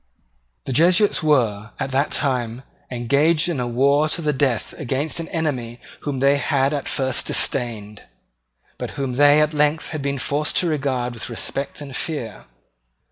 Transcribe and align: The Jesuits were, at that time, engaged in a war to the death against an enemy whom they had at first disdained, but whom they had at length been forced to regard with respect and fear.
The 0.65 0.73
Jesuits 0.73 1.21
were, 1.21 1.73
at 1.79 1.91
that 1.91 2.09
time, 2.09 2.63
engaged 2.89 3.47
in 3.49 3.59
a 3.59 3.67
war 3.67 4.09
to 4.09 4.21
the 4.23 4.33
death 4.33 4.73
against 4.79 5.19
an 5.19 5.27
enemy 5.27 5.79
whom 5.99 6.17
they 6.21 6.37
had 6.37 6.73
at 6.73 6.87
first 6.87 7.27
disdained, 7.27 8.01
but 8.79 8.97
whom 8.97 9.13
they 9.13 9.37
had 9.37 9.49
at 9.49 9.53
length 9.55 9.95
been 10.01 10.17
forced 10.17 10.57
to 10.57 10.67
regard 10.67 11.13
with 11.13 11.29
respect 11.29 11.81
and 11.81 11.95
fear. 11.95 12.45